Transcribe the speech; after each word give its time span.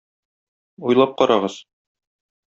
Уйлап 0.87 1.11
карагыз. 1.21 1.55